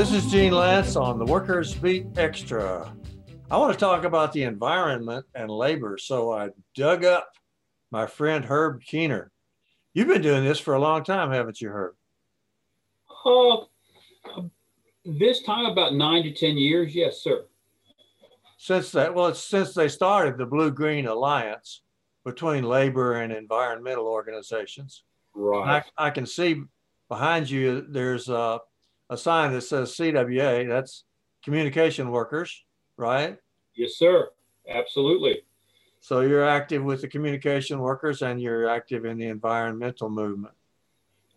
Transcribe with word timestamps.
This 0.00 0.12
is 0.12 0.30
Gene 0.30 0.52
Lantz 0.52 0.98
on 0.98 1.18
the 1.18 1.26
Workers 1.26 1.74
Beat 1.74 2.06
Extra. 2.16 2.90
I 3.50 3.58
want 3.58 3.72
to 3.72 3.78
talk 3.78 4.04
about 4.04 4.32
the 4.32 4.44
environment 4.44 5.26
and 5.34 5.50
labor, 5.50 5.98
so 5.98 6.32
I 6.32 6.48
dug 6.74 7.04
up 7.04 7.30
my 7.90 8.06
friend 8.06 8.42
Herb 8.42 8.82
Keener. 8.82 9.30
You've 9.92 10.08
been 10.08 10.22
doing 10.22 10.42
this 10.42 10.58
for 10.58 10.72
a 10.72 10.78
long 10.78 11.04
time, 11.04 11.32
haven't 11.32 11.60
you, 11.60 11.68
Herb? 11.68 11.96
Uh, 13.26 14.42
this 15.04 15.42
time 15.42 15.66
about 15.66 15.94
nine 15.94 16.22
to 16.22 16.32
10 16.32 16.56
years, 16.56 16.94
yes, 16.94 17.20
sir. 17.22 17.44
Since 18.62 18.92
that, 18.92 19.14
well, 19.14 19.28
it's 19.28 19.42
since 19.42 19.72
they 19.72 19.88
started 19.88 20.36
the 20.36 20.44
Blue 20.44 20.70
Green 20.70 21.06
Alliance 21.06 21.80
between 22.26 22.62
labor 22.62 23.14
and 23.14 23.32
environmental 23.32 24.06
organizations. 24.06 25.02
Right. 25.34 25.82
I, 25.96 26.08
I, 26.08 26.10
can 26.10 26.26
see 26.26 26.64
behind 27.08 27.48
you 27.48 27.86
there's 27.88 28.28
a, 28.28 28.60
a 29.08 29.16
sign 29.16 29.52
that 29.52 29.62
says 29.62 29.92
CWA, 29.92 30.68
that's 30.68 31.04
communication 31.42 32.10
workers, 32.10 32.62
right? 32.98 33.38
Yes, 33.74 33.94
sir. 33.94 34.28
Absolutely. 34.68 35.40
So 36.00 36.20
you're 36.20 36.46
active 36.46 36.84
with 36.84 37.00
the 37.00 37.08
communication 37.08 37.78
workers 37.78 38.20
and 38.20 38.42
you're 38.42 38.68
active 38.68 39.06
in 39.06 39.16
the 39.16 39.28
environmental 39.28 40.10
movement. 40.10 40.54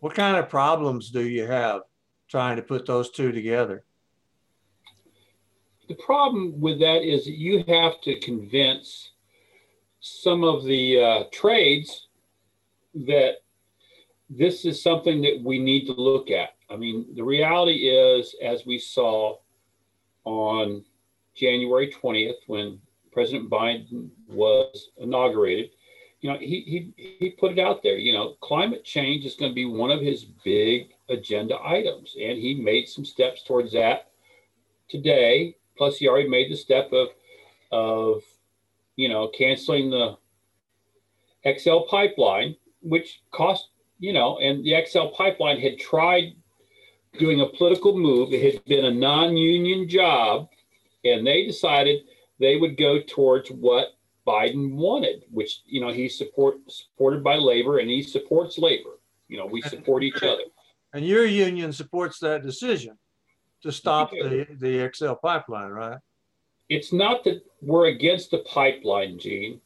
What 0.02 0.14
kind 0.14 0.36
of 0.36 0.50
problems 0.50 1.09
do 1.09 1.22
you 1.22 1.48
have 1.48 1.84
trying 2.28 2.58
to 2.58 2.64
put 2.64 2.86
those 2.86 3.12
two 3.12 3.31
together? 3.31 3.86
The 5.88 5.96
problem 5.96 6.60
with 6.62 6.80
that 6.80 7.04
is 7.04 7.26
that 7.26 7.38
you 7.38 7.64
have 7.68 8.00
to 8.02 8.20
convince 8.20 9.12
some 10.00 10.44
of 10.44 10.64
the 10.64 11.02
uh, 11.02 11.23
trades 11.32 12.08
that 12.94 13.36
this 14.30 14.66
is 14.66 14.81
something 14.81 15.22
that 15.22 15.42
we 15.44 15.59
need 15.59 15.86
to 15.86 15.94
look 15.94 16.31
at. 16.31 16.50
I 16.70 16.76
mean, 16.76 17.06
the 17.16 17.23
reality 17.23 17.89
is, 17.89 18.36
as 18.42 18.66
we 18.66 18.80
saw 18.80 19.38
on 20.23 20.84
January 21.36 21.94
20th, 21.94 22.48
when 22.48 22.80
President 23.11 23.50
Biden 23.50 24.09
was 24.28 24.89
inaugurated, 24.98 25.72
you 26.22 26.31
know, 26.31 26.39
he, 26.39 26.94
he, 26.95 27.16
he 27.20 27.30
put 27.31 27.52
it 27.52 27.59
out 27.59 27.84
there, 27.84 27.98
you 27.98 28.14
know, 28.14 28.36
climate 28.42 28.86
change 28.86 29.26
is 29.26 29.36
going 29.36 29.52
to 29.52 29.56
be 29.56 29.66
one 29.66 29.92
of 29.92 30.00
his 30.00 30.23
big 30.23 30.94
agenda 31.09 31.58
items. 31.64 32.16
And 32.20 32.38
he 32.38 32.56
made 32.56 32.88
some 32.88 33.04
steps 33.04 33.44
towards 33.44 33.73
that 33.73 34.09
today. 34.88 35.58
Plus, 35.78 35.98
he 35.98 36.08
already 36.08 36.30
made 36.30 36.52
the 36.52 36.58
step 36.58 36.92
of, 36.92 37.10
of 37.72 38.22
you 38.96 39.10
know, 39.10 39.30
canceling 39.30 39.90
the 39.90 40.18
XL 41.58 41.80
pipeline, 41.90 42.56
which 42.82 43.22
cost, 43.32 43.70
you 44.00 44.14
know, 44.14 44.38
and 44.40 44.64
the 44.64 44.76
XL 44.86 45.08
pipeline 45.08 45.60
had 45.60 45.80
tried 45.80 46.36
doing 47.18 47.42
a 47.42 47.48
political 47.58 47.98
move. 47.98 48.34
It 48.34 48.54
had 48.54 48.66
been 48.66 48.86
a 48.86 48.92
non 48.92 49.36
union 49.36 49.88
job, 49.88 50.50
and 51.04 51.26
they 51.26 51.46
decided 51.46 52.02
they 52.40 52.58
would 52.58 52.78
go 52.78 53.02
towards 53.02 53.50
what 53.50 53.96
Biden 54.26 54.76
wanted, 54.76 55.24
which 55.32 55.62
you 55.66 55.82
know 55.82 55.92
he 55.92 56.08
support 56.08 56.58
supported 56.70 57.24
by 57.24 57.36
labor, 57.36 57.80
and 57.80 57.90
he 57.90 58.02
supports 58.02 58.58
labor. 58.58 59.00
You 59.28 59.38
know, 59.38 59.46
we 59.46 59.62
support 59.62 60.04
each 60.04 60.22
other. 60.22 60.44
And 60.94 61.06
your 61.06 61.26
union 61.26 61.74
supports 61.74 62.20
that 62.20 62.44
decision 62.44 62.98
to 63.64 63.72
stop 63.72 64.11
the 64.11 64.47
the 64.59 64.92
XL 64.94 65.14
pipeline, 65.14 65.72
right? 65.72 65.97
It's 66.69 66.94
not 66.94 67.23
that 67.23 67.44
we're 67.61 67.88
against 67.88 68.31
the 68.31 68.39
pipeline, 68.39 69.20
Gene. 69.20 69.59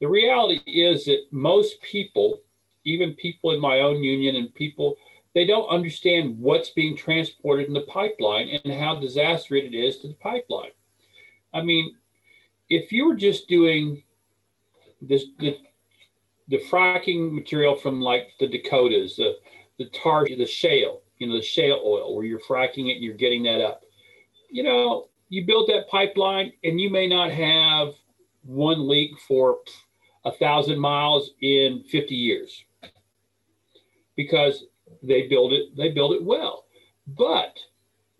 The 0.00 0.06
reality 0.06 0.60
is 0.66 1.06
that 1.06 1.24
most 1.30 1.80
people, 1.82 2.40
even 2.84 3.14
people 3.14 3.52
in 3.52 3.60
my 3.60 3.80
own 3.80 4.02
union 4.02 4.36
and 4.36 4.54
people, 4.54 4.96
they 5.34 5.46
don't 5.46 5.68
understand 5.68 6.38
what's 6.38 6.70
being 6.70 6.96
transported 6.96 7.66
in 7.66 7.74
the 7.74 7.82
pipeline 7.82 8.60
and 8.64 8.72
how 8.72 8.96
disastrous 8.96 9.64
it 9.64 9.74
is 9.74 9.98
to 9.98 10.08
the 10.08 10.14
pipeline. 10.14 10.70
I 11.54 11.62
mean, 11.62 11.96
if 12.68 12.92
you 12.92 13.06
were 13.06 13.16
just 13.16 13.48
doing 13.48 14.02
this 15.00 15.26
the, 15.38 15.58
the 16.48 16.60
fracking 16.70 17.32
material 17.32 17.76
from 17.76 18.00
like 18.00 18.32
the 18.40 18.48
Dakotas, 18.48 19.16
the 19.16 19.36
the 19.78 19.86
tar, 19.86 20.24
the 20.26 20.46
shale, 20.46 21.02
you 21.18 21.26
know, 21.26 21.36
the 21.36 21.42
shale 21.42 21.80
oil, 21.84 22.14
where 22.14 22.24
you're 22.24 22.40
fracking 22.40 22.88
it 22.88 22.94
and 22.94 23.04
you're 23.04 23.14
getting 23.14 23.42
that 23.44 23.60
up. 23.60 23.82
You 24.50 24.62
know, 24.62 25.08
you 25.28 25.46
build 25.46 25.68
that 25.68 25.88
pipeline 25.88 26.52
and 26.64 26.80
you 26.80 26.90
may 26.90 27.08
not 27.08 27.30
have 27.30 27.94
one 28.42 28.88
leak 28.88 29.18
for 29.26 29.58
a 30.24 30.32
thousand 30.32 30.78
miles 30.78 31.32
in 31.40 31.82
50 31.90 32.14
years 32.14 32.64
because 34.16 34.64
they 35.02 35.28
build 35.28 35.52
it, 35.52 35.76
they 35.76 35.90
build 35.90 36.12
it 36.12 36.24
well. 36.24 36.64
But 37.06 37.58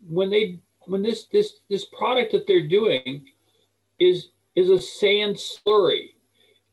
when 0.08 0.30
they 0.30 0.60
when 0.86 1.02
this 1.02 1.26
this 1.26 1.60
this 1.68 1.86
product 1.86 2.32
that 2.32 2.46
they're 2.46 2.68
doing 2.68 3.24
is 3.98 4.28
is 4.54 4.70
a 4.70 4.80
sand 4.80 5.36
slurry 5.36 6.10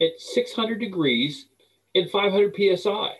at 0.01 0.19
600 0.19 0.79
degrees 0.79 1.47
and 1.95 2.09
500 2.09 2.55
psi. 2.55 3.17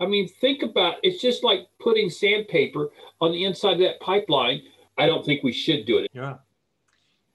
I 0.00 0.06
mean, 0.06 0.28
think 0.40 0.62
about 0.62 0.96
it's 1.02 1.20
just 1.20 1.42
like 1.42 1.66
putting 1.80 2.08
sandpaper 2.10 2.90
on 3.20 3.32
the 3.32 3.44
inside 3.44 3.74
of 3.74 3.78
that 3.80 4.00
pipeline. 4.00 4.62
I 4.96 5.06
don't 5.06 5.24
think 5.24 5.42
we 5.42 5.52
should 5.52 5.86
do 5.86 5.98
it. 5.98 6.10
Yeah. 6.12 6.36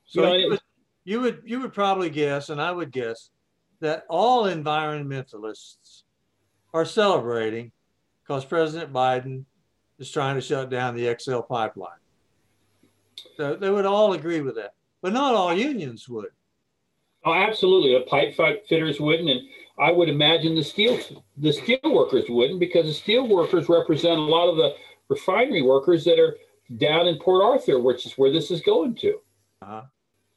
So 0.06 0.22
you, 0.22 0.28
know, 0.28 0.35
you, 0.38 0.50
would, 0.50 0.59
you 1.03 1.22
would 1.22 1.41
you 1.46 1.59
would 1.62 1.73
probably 1.73 2.09
guess, 2.09 2.50
and 2.50 2.62
I 2.62 2.72
would 2.72 2.91
guess, 2.91 3.29
that 3.79 4.06
all 4.09 4.46
environmentalists 4.46 6.03
are 6.73 6.85
celebrating 6.85 7.72
because 8.23 8.46
President 8.46 8.94
Biden 8.94 9.46
is 10.00 10.09
trying 10.09 10.35
to 10.35 10.41
shut 10.41 10.69
down 10.69 10.96
the 10.96 11.16
XL 11.19 11.40
pipeline. 11.40 11.91
So 13.38 13.56
they 13.56 13.69
would 13.69 13.85
all 13.85 14.13
agree 14.13 14.41
with 14.41 14.56
that 14.56 14.73
but 15.03 15.13
not 15.13 15.35
all 15.35 15.53
unions 15.53 16.09
would. 16.09 16.29
Oh, 17.25 17.34
absolutely. 17.34 17.94
The 17.94 18.06
pipe 18.06 18.35
fitters 18.68 19.00
wouldn't, 19.00 19.29
and 19.29 19.41
I 19.79 19.91
would 19.91 20.09
imagine 20.09 20.56
the 20.56 20.63
steel 20.63 21.00
the 21.38 21.51
steel 21.51 21.79
workers 21.84 22.25
wouldn't, 22.29 22.59
because 22.59 22.85
the 22.85 22.94
steel 22.94 23.28
workers 23.28 23.69
represent 23.69 24.17
a 24.19 24.22
lot 24.22 24.50
of 24.50 24.57
the 24.57 24.75
refinery 25.09 25.61
workers 25.61 26.03
that 26.06 26.19
are 26.19 26.38
down 26.78 27.07
in 27.07 27.17
Port 27.17 27.44
Arthur, 27.44 27.79
which 27.79 28.06
is 28.06 28.13
where 28.13 28.31
this 28.31 28.51
is 28.51 28.61
going 28.61 28.95
to. 28.95 29.19
Uh-huh. 29.61 29.81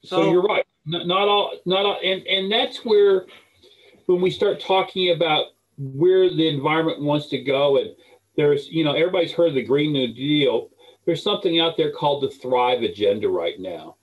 So, 0.02 0.22
so, 0.22 0.30
you're 0.30 0.42
right. 0.42 0.64
Not, 0.86 1.06
not 1.06 1.28
all, 1.28 1.58
not 1.66 1.84
all, 1.84 1.98
and 2.02 2.26
and 2.26 2.50
that's 2.50 2.84
where 2.84 3.26
when 4.06 4.20
we 4.20 4.30
start 4.30 4.60
talking 4.60 5.10
about 5.10 5.46
where 5.78 6.30
the 6.30 6.48
environment 6.48 7.02
wants 7.02 7.28
to 7.28 7.42
go, 7.42 7.78
and 7.78 7.90
there's 8.36 8.68
you 8.68 8.84
know 8.84 8.92
everybody's 8.92 9.32
heard 9.32 9.48
of 9.48 9.54
the 9.54 9.64
Green 9.64 9.92
New 9.92 10.12
Deal. 10.12 10.70
There's 11.04 11.22
something 11.22 11.60
out 11.60 11.76
there 11.76 11.92
called 11.92 12.22
the 12.22 12.30
Thrive 12.30 12.82
Agenda 12.82 13.28
right 13.28 13.60
now 13.60 13.96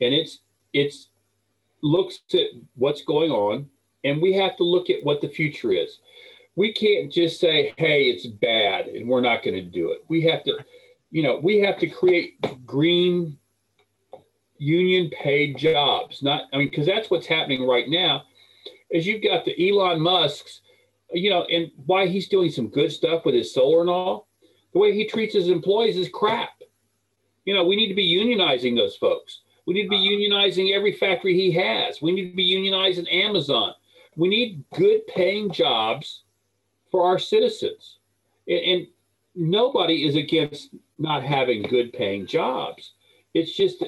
and 0.00 0.14
it's 0.14 0.40
it's 0.72 1.08
looks 1.82 2.20
at 2.34 2.46
what's 2.74 3.02
going 3.02 3.30
on 3.30 3.66
and 4.08 4.22
we 4.22 4.32
have 4.34 4.56
to 4.56 4.64
look 4.64 4.90
at 4.90 5.04
what 5.04 5.20
the 5.20 5.28
future 5.28 5.72
is. 5.72 5.98
We 6.56 6.72
can't 6.72 7.12
just 7.12 7.40
say 7.40 7.72
hey 7.76 8.04
it's 8.04 8.26
bad 8.26 8.86
and 8.86 9.08
we're 9.08 9.20
not 9.20 9.42
going 9.42 9.54
to 9.54 9.62
do 9.62 9.92
it. 9.92 10.04
We 10.08 10.22
have 10.22 10.42
to 10.44 10.58
you 11.10 11.22
know 11.22 11.38
we 11.42 11.58
have 11.58 11.78
to 11.78 11.88
create 11.88 12.36
green 12.66 13.38
union 14.58 15.10
paid 15.10 15.56
jobs. 15.56 16.22
Not 16.22 16.44
i 16.52 16.58
mean 16.58 16.68
because 16.70 16.86
that's 16.86 17.10
what's 17.10 17.26
happening 17.26 17.66
right 17.66 17.88
now 17.88 18.24
is 18.90 19.06
you've 19.06 19.22
got 19.22 19.44
the 19.44 19.68
elon 19.68 20.00
musk's 20.00 20.62
you 21.12 21.30
know 21.30 21.44
and 21.44 21.70
why 21.86 22.06
he's 22.06 22.28
doing 22.28 22.50
some 22.50 22.68
good 22.68 22.90
stuff 22.92 23.24
with 23.24 23.34
his 23.34 23.54
solar 23.54 23.80
and 23.82 23.90
all 23.90 24.26
the 24.72 24.78
way 24.78 24.92
he 24.92 25.06
treats 25.06 25.34
his 25.34 25.48
employees 25.48 25.96
is 25.96 26.08
crap. 26.12 26.50
You 27.44 27.54
know 27.54 27.64
we 27.64 27.76
need 27.76 27.88
to 27.88 27.94
be 27.94 28.10
unionizing 28.10 28.76
those 28.76 28.96
folks. 28.96 29.42
We 29.68 29.74
need 29.74 29.84
to 29.84 29.90
be 29.90 29.96
uh-huh. 29.96 30.34
unionizing 30.38 30.72
every 30.74 30.92
factory 30.92 31.34
he 31.34 31.52
has. 31.52 32.00
We 32.00 32.12
need 32.12 32.30
to 32.30 32.36
be 32.36 32.50
unionizing 32.50 33.06
Amazon. 33.12 33.74
We 34.18 34.28
need 34.28 34.64
good 34.74 35.06
paying 35.06 35.50
jobs 35.50 36.24
for 36.90 37.06
our 37.06 37.18
citizens. 37.18 37.98
And, 38.48 38.58
and 38.58 38.86
nobody 39.34 40.06
is 40.06 40.16
against 40.16 40.74
not 40.98 41.22
having 41.22 41.62
good 41.62 41.92
paying 41.92 42.26
jobs. 42.26 42.92
It's 43.32 43.56
just 43.56 43.84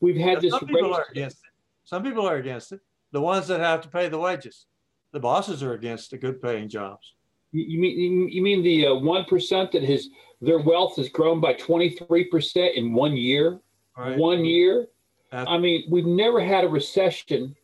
we've 0.00 0.16
had 0.16 0.40
this. 0.40 0.50
Some 0.50 0.66
people 0.66 0.92
are 0.92 1.06
against 1.10 1.38
it. 1.38 1.50
Some 1.84 2.02
people 2.02 2.26
are 2.26 2.36
against 2.36 2.72
it. 2.72 2.80
The 3.12 3.20
ones 3.20 3.46
that 3.46 3.60
have 3.60 3.80
to 3.82 3.88
pay 3.88 4.08
the 4.08 4.18
wages. 4.18 4.66
The 5.12 5.20
bosses 5.20 5.62
are 5.62 5.74
against 5.74 6.10
the 6.10 6.18
good 6.18 6.42
paying 6.42 6.68
jobs. 6.68 7.14
You 7.52 7.78
mean 7.78 8.28
you 8.28 8.42
mean 8.42 8.62
the 8.62 8.88
uh, 8.88 8.94
one 8.96 9.22
uh, 9.22 9.66
that 9.72 9.84
has 9.84 10.08
their 10.42 10.58
wealth 10.58 10.96
has 10.96 11.08
grown 11.08 11.40
by 11.40 11.54
twenty 11.54 11.90
three 11.90 12.24
percent 12.24 12.74
in 12.74 12.92
one 12.92 13.16
year? 13.16 13.60
Right. 13.96 14.18
One 14.18 14.44
year. 14.44 14.88
I 15.32 15.58
mean, 15.58 15.84
we've 15.90 16.06
never 16.06 16.42
had 16.42 16.64
a 16.64 16.68
recession, 16.68 17.54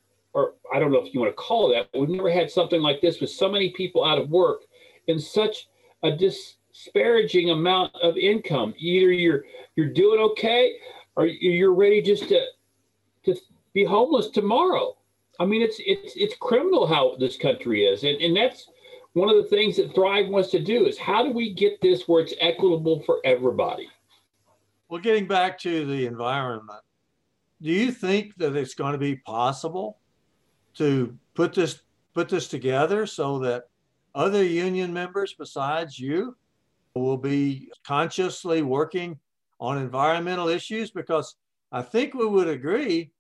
I 0.75 0.81
don't 0.81 0.91
know 0.91 0.99
if 0.99 1.15
you 1.15 1.21
want 1.21 1.31
to 1.31 1.37
call 1.37 1.71
it 1.71 1.89
that. 1.93 1.99
We've 1.99 2.09
never 2.09 2.33
had 2.33 2.51
something 2.51 2.81
like 2.81 3.01
this 3.01 3.21
with 3.21 3.31
so 3.31 3.49
many 3.49 3.71
people 3.71 4.05
out 4.05 4.19
of 4.19 4.29
work 4.29 4.63
and 5.07 5.23
such 5.23 5.69
a 6.03 6.11
disparaging 6.11 7.51
amount 7.51 7.95
of 8.03 8.17
income. 8.17 8.75
Either 8.79 9.13
you're 9.13 9.45
you're 9.77 9.93
doing 9.93 10.19
okay, 10.19 10.73
or 11.15 11.27
you're 11.27 11.75
ready 11.75 12.03
just 12.03 12.29
to 12.29 12.45
to 13.25 13.37
be 13.73 13.85
homeless 13.85 14.31
tomorrow. 14.31 14.97
I 15.39 15.45
mean, 15.45 15.63
it's 15.63 15.77
it's 15.79 16.15
it's 16.17 16.35
criminal 16.41 16.89
how 16.89 17.15
this 17.21 17.37
country 17.37 17.85
is, 17.85 18.03
and 18.03 18.21
and 18.21 18.37
that's 18.37 18.69
one 19.13 19.29
of 19.29 19.37
the 19.37 19.49
things 19.49 19.77
that 19.77 19.95
Thrive 19.95 20.27
wants 20.27 20.51
to 20.51 20.61
do 20.61 20.87
is 20.87 20.99
how 20.99 21.23
do 21.23 21.31
we 21.31 21.55
get 21.55 21.81
this 21.83 22.09
where 22.09 22.21
it's 22.21 22.35
equitable 22.41 23.01
for 23.03 23.21
everybody. 23.25 23.89
Well, 24.89 25.01
getting 25.01 25.29
back 25.29 25.57
to 25.61 25.87
the 25.87 26.07
environment, 26.07 26.83
do 27.63 27.71
you 27.71 27.93
think 27.93 28.35
that 28.39 28.57
it's 28.57 28.75
going 28.75 28.93
to 28.93 28.99
be 28.99 29.15
possible 29.15 30.01
to 30.77 31.17
put 31.35 31.55
this 31.55 31.81
put 32.15 32.29
this 32.29 32.49
together 32.49 33.07
so 33.07 33.39
that 33.41 33.65
other 34.15 34.45
union 34.45 34.93
members 34.93 35.35
besides 35.37 35.99
you 35.99 36.37
will 36.95 37.17
be 37.17 37.71
consciously 37.85 38.63
working 38.63 39.19
on 39.59 39.79
environmental 39.79 40.49
issues 40.49 40.91
because 40.91 41.35
I 41.73 41.83
think 41.83 42.15
we 42.15 42.27
would 42.27 42.49
agree 42.49 43.11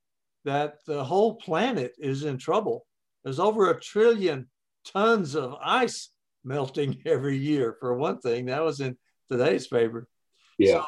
that 0.44 0.84
the 0.86 1.02
whole 1.02 1.34
planet 1.36 1.92
is 1.98 2.24
in 2.24 2.38
trouble. 2.38 2.86
There's 3.24 3.40
over 3.40 3.70
a 3.70 3.80
trillion 3.80 4.46
tons 4.84 5.34
of 5.34 5.56
ice 5.62 6.10
melting 6.44 7.02
every 7.06 7.36
year, 7.36 7.76
for 7.80 7.94
one 7.94 8.20
thing. 8.20 8.46
That 8.46 8.62
was 8.62 8.80
in 8.80 8.96
today's 9.30 9.66
paper. 9.66 10.06
Yeah. 10.58 10.82
So, 10.82 10.84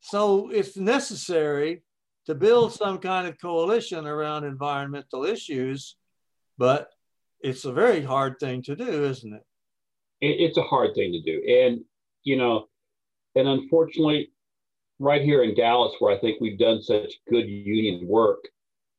so 0.00 0.50
it's 0.50 0.76
necessary 0.76 1.82
to 2.26 2.34
build 2.34 2.72
some 2.72 2.98
kind 2.98 3.26
of 3.26 3.40
coalition 3.40 4.06
around 4.06 4.44
environmental 4.44 5.24
issues, 5.24 5.96
but 6.58 6.90
it's 7.40 7.64
a 7.64 7.72
very 7.72 8.02
hard 8.02 8.38
thing 8.38 8.62
to 8.62 8.76
do, 8.76 9.04
isn't 9.04 9.34
it? 9.34 9.44
it 10.20 10.40
it's 10.40 10.58
a 10.58 10.62
hard 10.62 10.94
thing 10.94 11.12
to 11.12 11.20
do. 11.20 11.42
And, 11.48 11.84
you 12.22 12.36
know, 12.36 12.68
and 13.34 13.48
unfortunately, 13.48 14.30
right 14.98 15.22
here 15.22 15.42
in 15.42 15.54
Dallas, 15.54 15.94
where 15.98 16.16
I 16.16 16.20
think 16.20 16.40
we've 16.40 16.58
done 16.58 16.80
such 16.80 17.12
good 17.28 17.48
union 17.48 18.06
work, 18.06 18.44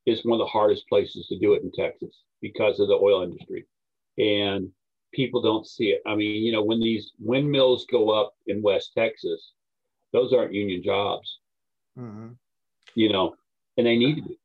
is 0.06 0.24
one 0.24 0.38
of 0.38 0.44
the 0.44 0.50
hardest 0.50 0.86
places 0.88 1.26
to 1.28 1.38
do 1.38 1.54
it 1.54 1.62
in 1.62 1.72
Texas 1.72 2.14
because 2.42 2.78
of 2.78 2.88
the 2.88 2.94
oil 2.94 3.22
industry. 3.22 3.66
And 4.18 4.68
people 5.14 5.40
don't 5.40 5.66
see 5.66 5.86
it. 5.86 6.02
I 6.06 6.14
mean, 6.14 6.44
you 6.44 6.52
know, 6.52 6.62
when 6.62 6.80
these 6.80 7.12
windmills 7.18 7.86
go 7.90 8.10
up 8.10 8.34
in 8.46 8.60
West 8.60 8.92
Texas, 8.96 9.52
those 10.12 10.32
aren't 10.32 10.52
union 10.52 10.82
jobs, 10.82 11.38
mm-hmm. 11.98 12.32
You 12.94 13.12
know, 13.12 13.34
and 13.76 13.86
they 13.86 13.96
need 13.96 14.16
to 14.16 14.22
be. 14.22 14.38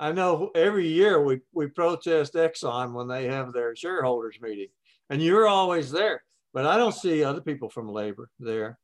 I 0.00 0.12
know 0.12 0.50
every 0.54 0.88
year 0.88 1.22
we, 1.22 1.40
we 1.52 1.68
protest 1.68 2.34
Exxon 2.34 2.92
when 2.92 3.06
they 3.06 3.26
have 3.26 3.52
their 3.52 3.76
shareholders 3.76 4.38
meeting, 4.40 4.68
and 5.10 5.22
you're 5.22 5.46
always 5.46 5.90
there, 5.90 6.24
but 6.52 6.66
I 6.66 6.76
don't 6.76 6.94
see 6.94 7.22
other 7.22 7.40
people 7.40 7.68
from 7.68 7.88
labor 7.88 8.28
there. 8.40 8.78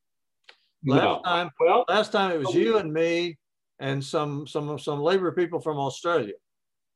Last 0.87 1.03
no. 1.03 1.21
time, 1.25 1.51
well, 1.59 1.85
last 1.89 2.13
time 2.13 2.31
it 2.31 2.39
was 2.39 2.55
you 2.55 2.79
and 2.79 2.93
me 2.93 3.37
and 3.81 4.05
some 4.05 4.47
some 4.47 4.79
some 4.79 5.01
labor 5.01 5.33
people 5.33 5.61
from 5.61 5.79
Australia. 5.79 6.35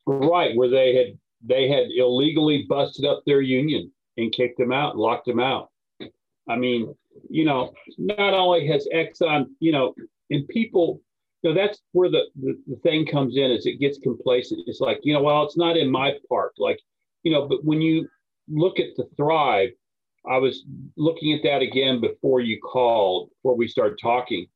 Right, 0.07 0.57
where 0.57 0.71
they 0.71 0.95
had 0.95 1.19
they 1.45 1.69
had 1.69 1.87
illegally 1.91 2.65
busted 2.69 3.05
up 3.05 3.23
their 3.27 3.41
union 3.41 3.91
and 4.17 4.33
kicked 4.33 4.59
them 4.59 4.73
out, 4.73 4.97
locked 4.97 5.27
them 5.27 5.41
out. 5.41 5.71
I 6.49 6.57
mean, 6.57 6.95
you 7.29 7.45
know, 7.45 7.73
not 7.99 8.35
only 8.35 8.67
has 8.69 8.89
Exxon, 8.95 9.47
you 9.61 9.73
know, 9.73 9.95
and 10.31 10.47
people, 10.49 11.01
know, 11.51 11.55
that's 11.55 11.81
where 11.93 12.11
the, 12.11 12.25
the, 12.41 12.57
the 12.67 12.77
thing 12.77 13.07
comes 13.07 13.37
in 13.37 13.51
is 13.51 13.67
it 13.67 13.81
gets 13.81 13.99
complacent. 13.99 14.63
It's 14.67 14.81
like, 14.81 15.01
you 15.03 15.13
know, 15.13 15.23
well, 15.23 15.45
it's 15.45 15.57
not 15.57 15.77
in 15.77 15.91
my 15.91 16.15
park. 16.29 16.53
Like, 16.59 16.79
you 17.23 17.33
know, 17.33 17.49
but 17.49 17.65
when 17.65 17.81
you 17.81 18.09
look 18.49 18.79
at 18.79 18.97
the 18.97 19.09
Thrive, 19.17 19.71
I 20.29 20.39
was 20.39 20.65
looking 20.97 21.33
at 21.33 21.43
that 21.43 21.63
again 21.63 22.01
before 22.01 22.41
you 22.41 22.61
called, 22.61 23.31
before 23.31 23.57
we 23.57 23.67
started 23.67 23.99
talking, 24.01 24.47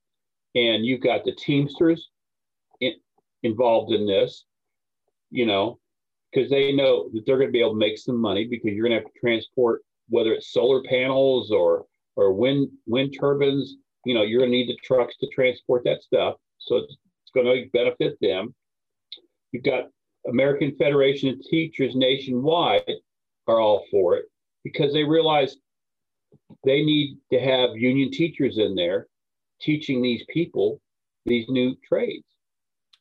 and 0.54 0.86
you've 0.86 1.02
got 1.02 1.24
the 1.24 1.34
Teamsters 1.34 2.08
in, 2.80 2.92
involved 3.42 3.92
in 3.92 4.06
this, 4.06 4.44
you 5.30 5.44
know, 5.44 5.78
because 6.32 6.48
they 6.50 6.72
know 6.72 7.08
that 7.12 7.24
they're 7.26 7.38
going 7.38 7.48
to 7.48 7.52
be 7.52 7.60
able 7.60 7.72
to 7.72 7.78
make 7.78 7.98
some 7.98 8.20
money 8.20 8.46
because 8.46 8.72
you're 8.72 8.86
going 8.86 8.96
to 8.96 9.04
have 9.04 9.12
to 9.12 9.20
transport 9.20 9.82
whether 10.08 10.32
it's 10.32 10.52
solar 10.52 10.82
panels 10.84 11.50
or 11.50 11.86
or 12.14 12.32
wind 12.32 12.68
wind 12.86 13.14
turbines. 13.18 13.76
You 14.04 14.14
know, 14.14 14.22
you're 14.22 14.40
going 14.40 14.52
to 14.52 14.56
need 14.56 14.68
the 14.68 14.78
trucks 14.84 15.16
to 15.18 15.26
transport 15.34 15.82
that 15.84 16.02
stuff, 16.02 16.36
so 16.66 16.76
it's, 16.76 16.96
it's 17.22 17.32
going 17.34 17.46
to 17.46 17.70
benefit 17.72 18.16
them. 18.20 18.54
You've 19.52 19.64
got 19.64 19.84
American 20.28 20.76
Federation 20.76 21.30
of 21.30 21.40
Teachers 21.48 21.94
nationwide 21.94 22.82
are 23.46 23.60
all 23.60 23.84
for 23.90 24.16
it 24.16 24.26
because 24.64 24.92
they 24.92 25.04
realize 25.04 25.56
they 26.64 26.82
need 26.82 27.18
to 27.32 27.38
have 27.38 27.70
union 27.76 28.10
teachers 28.10 28.58
in 28.58 28.74
there 28.74 29.06
teaching 29.60 30.02
these 30.02 30.24
people 30.28 30.80
these 31.24 31.46
new 31.48 31.74
trades. 31.88 32.24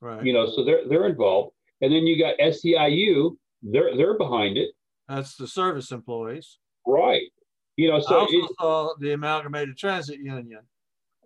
Right. 0.01 0.23
You 0.23 0.33
know, 0.33 0.49
so 0.49 0.63
they're 0.63 0.87
they're 0.87 1.07
involved. 1.07 1.53
And 1.81 1.91
then 1.91 2.07
you 2.07 2.19
got 2.19 2.37
SEIU, 2.39 3.35
they're 3.63 3.95
they're 3.95 4.17
behind 4.17 4.57
it. 4.57 4.71
That's 5.07 5.35
the 5.35 5.47
service 5.47 5.91
employees. 5.91 6.57
Right. 6.85 7.29
You 7.77 7.89
know, 7.89 7.99
so 7.99 8.15
I 8.15 8.19
also 8.19 8.37
it, 8.37 8.51
saw 8.59 8.93
the 8.99 9.13
Amalgamated 9.13 9.77
Transit 9.77 10.19
Union. 10.19 10.61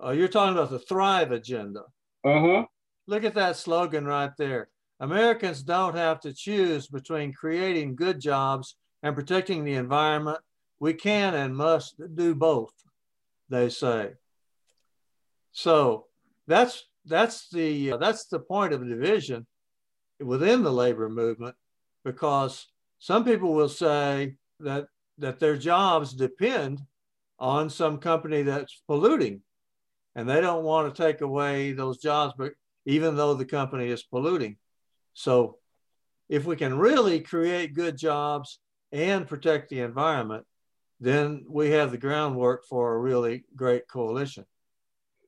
Uh, 0.03 0.11
you're 0.11 0.27
talking 0.27 0.55
about 0.55 0.69
the 0.69 0.79
Thrive 0.79 1.31
agenda. 1.31 1.83
Uh-huh. 2.23 2.65
Look 3.07 3.23
at 3.23 3.35
that 3.35 3.55
slogan 3.55 4.05
right 4.05 4.31
there. 4.37 4.69
Americans 4.99 5.63
don't 5.63 5.95
have 5.95 6.19
to 6.21 6.33
choose 6.33 6.87
between 6.87 7.33
creating 7.33 7.95
good 7.95 8.19
jobs 8.19 8.75
and 9.01 9.15
protecting 9.15 9.63
the 9.63 9.75
environment. 9.75 10.39
We 10.79 10.93
can 10.93 11.33
and 11.33 11.55
must 11.55 11.95
do 12.15 12.35
both, 12.35 12.73
they 13.49 13.69
say. 13.69 14.13
So 15.51 16.05
that's 16.47 16.85
that's 17.05 17.49
the 17.49 17.93
uh, 17.93 17.97
that's 17.97 18.25
the 18.25 18.39
point 18.39 18.73
of 18.73 18.87
division 18.87 19.45
within 20.19 20.63
the 20.63 20.71
labor 20.71 21.09
movement 21.09 21.55
because 22.03 22.67
some 22.99 23.23
people 23.23 23.53
will 23.53 23.69
say 23.69 24.35
that 24.59 24.87
that 25.17 25.39
their 25.39 25.57
jobs 25.57 26.13
depend 26.13 26.81
on 27.39 27.69
some 27.69 27.97
company 27.97 28.41
that's 28.41 28.81
polluting 28.87 29.41
and 30.15 30.29
they 30.29 30.41
don't 30.41 30.63
want 30.63 30.93
to 30.93 31.03
take 31.03 31.21
away 31.21 31.71
those 31.71 31.97
jobs 31.97 32.33
but 32.37 32.51
even 32.85 33.15
though 33.15 33.33
the 33.33 33.45
company 33.45 33.87
is 33.87 34.03
polluting 34.03 34.57
so 35.13 35.57
if 36.27 36.45
we 36.45 36.55
can 36.55 36.77
really 36.77 37.19
create 37.19 37.73
good 37.73 37.97
jobs 37.97 38.59
and 38.91 39.27
protect 39.27 39.69
the 39.69 39.79
environment 39.81 40.45
then 40.99 41.45
we 41.47 41.69
have 41.71 41.91
the 41.91 41.97
groundwork 41.97 42.65
for 42.65 42.93
a 42.93 42.99
really 42.99 43.43
great 43.55 43.87
coalition 43.87 44.45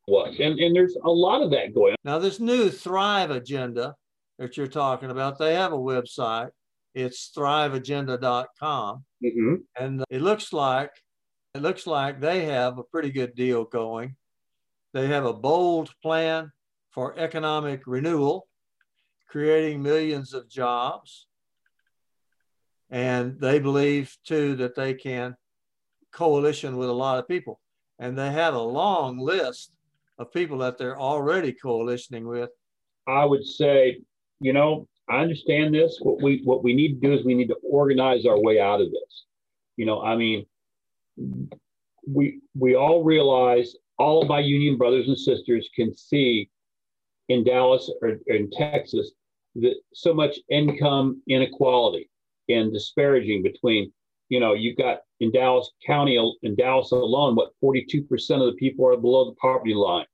was 0.08 0.36
and, 0.40 0.60
and 0.60 0.76
there's 0.76 0.98
a 1.04 1.10
lot 1.10 1.42
of 1.42 1.52
that 1.52 1.74
going 1.74 1.92
on 1.92 1.98
now 2.04 2.20
this 2.20 2.40
new 2.40 2.70
thrive 2.70 3.32
agenda 3.32 3.96
that 4.42 4.58
you're 4.58 4.68
talking 4.68 5.12
about, 5.12 5.38
they 5.38 5.54
have 5.54 5.72
a 5.72 5.78
website. 5.78 6.50
It's 6.96 7.32
thriveagenda.com. 7.38 9.06
Mm-hmm. 9.24 9.56
And 9.80 10.04
it 10.10 10.22
looks 10.22 10.52
like 10.52 10.92
it 11.54 11.62
looks 11.62 11.86
like 11.86 12.20
they 12.20 12.46
have 12.46 12.78
a 12.78 12.84
pretty 12.84 13.12
good 13.12 13.36
deal 13.36 13.66
going. 13.66 14.16
They 14.94 15.08
have 15.08 15.26
a 15.26 15.34
bold 15.34 15.94
plan 16.02 16.52
for 16.92 17.18
economic 17.18 17.84
renewal, 17.88 18.48
creating 19.30 19.82
millions 19.82 20.34
of 20.34 20.50
jobs. 20.50 21.28
And 22.90 23.40
they 23.40 23.60
believe 23.60 24.18
too 24.26 24.56
that 24.58 24.76
they 24.76 24.94
can 24.94 25.36
coalition 26.12 26.76
with 26.76 26.90
a 26.90 26.94
lot 26.94 27.20
of 27.20 27.28
people. 27.28 27.60
And 28.00 28.18
they 28.18 28.32
have 28.32 28.54
a 28.54 28.60
long 28.60 29.18
list 29.18 29.72
of 30.18 30.34
people 30.34 30.58
that 30.60 30.78
they're 30.78 31.00
already 31.00 31.54
coalitioning 31.54 32.24
with. 32.24 32.50
I 33.08 33.24
would 33.24 33.46
say 33.46 34.02
you 34.42 34.54
know, 34.54 34.88
I 35.08 35.20
understand 35.20 35.74
this. 35.74 36.00
What 36.02 36.22
we 36.22 36.42
what 36.44 36.64
we 36.64 36.74
need 36.74 37.00
to 37.00 37.08
do 37.08 37.14
is 37.14 37.24
we 37.24 37.36
need 37.36 37.48
to 37.48 37.58
organize 37.64 38.26
our 38.26 38.40
way 38.40 38.60
out 38.60 38.82
of 38.82 38.92
this. 38.92 39.26
You 39.78 39.86
know, 39.86 40.02
I 40.02 40.16
mean, 40.18 40.46
we 42.08 42.42
we 42.58 42.76
all 42.76 43.04
realize 43.04 43.76
all 44.02 44.22
of 44.22 44.28
my 44.28 44.40
union 44.40 44.78
brothers 44.78 45.08
and 45.08 45.18
sisters 45.18 45.70
can 45.76 45.94
see 45.94 46.50
in 47.30 47.44
Dallas 47.44 47.90
or, 48.02 48.18
or 48.30 48.36
in 48.36 48.50
Texas 48.52 49.12
that 49.56 49.76
so 49.94 50.14
much 50.14 50.40
income 50.50 51.22
inequality 51.28 52.10
and 52.50 52.74
disparaging 52.74 53.44
between, 53.44 53.92
you 54.30 54.40
know, 54.40 54.54
you've 54.54 54.78
got 54.78 55.00
in 55.20 55.32
Dallas 55.32 55.72
County, 55.86 56.18
in 56.42 56.56
Dallas 56.56 56.92
alone, 56.92 57.36
what 57.36 57.52
42% 57.64 58.06
of 58.42 58.48
the 58.48 58.58
people 58.58 58.88
are 58.88 58.98
below 58.98 59.26
the 59.26 59.36
poverty 59.36 59.74
line 59.74 60.06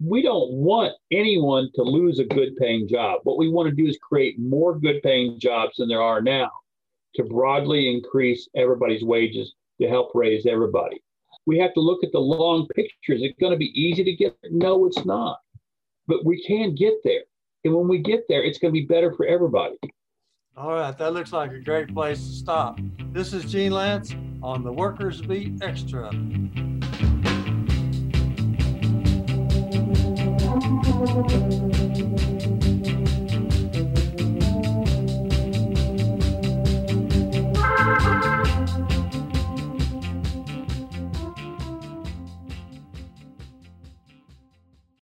we 0.00 0.22
don't 0.22 0.50
want 0.52 0.92
anyone 1.12 1.70
to 1.74 1.82
lose 1.82 2.18
a 2.18 2.24
good 2.24 2.56
paying 2.56 2.88
job. 2.88 3.20
What 3.22 3.38
we 3.38 3.48
want 3.48 3.68
to 3.68 3.74
do 3.74 3.88
is 3.88 3.98
create 3.98 4.38
more 4.38 4.78
good 4.78 5.02
paying 5.02 5.38
jobs 5.38 5.76
than 5.76 5.88
there 5.88 6.02
are 6.02 6.20
now 6.20 6.50
to 7.14 7.24
broadly 7.24 7.94
increase 7.94 8.48
everybody's 8.56 9.04
wages 9.04 9.54
to 9.80 9.88
help 9.88 10.10
raise 10.14 10.46
everybody. 10.46 11.02
We 11.46 11.58
have 11.58 11.74
to 11.74 11.80
look 11.80 12.02
at 12.02 12.12
the 12.12 12.20
long 12.20 12.66
picture. 12.74 13.12
Is 13.12 13.22
it 13.22 13.38
going 13.38 13.52
to 13.52 13.58
be 13.58 13.78
easy 13.78 14.02
to 14.02 14.12
get 14.14 14.36
there? 14.42 14.50
No, 14.52 14.86
it's 14.86 15.04
not. 15.04 15.40
But 16.06 16.24
we 16.24 16.42
can 16.42 16.74
get 16.74 16.94
there. 17.04 17.22
And 17.64 17.74
when 17.74 17.88
we 17.88 17.98
get 17.98 18.24
there, 18.28 18.42
it's 18.42 18.58
going 18.58 18.72
to 18.72 18.80
be 18.80 18.86
better 18.86 19.12
for 19.12 19.26
everybody. 19.26 19.76
All 20.56 20.74
right, 20.74 20.96
that 20.96 21.12
looks 21.12 21.32
like 21.32 21.52
a 21.52 21.58
great 21.58 21.92
place 21.92 22.18
to 22.18 22.32
stop. 22.32 22.78
This 23.12 23.32
is 23.32 23.44
Gene 23.44 23.72
Lantz 23.72 24.14
on 24.42 24.62
the 24.62 24.72
Workers 24.72 25.20
Beat 25.20 25.62
Extra. 25.62 26.10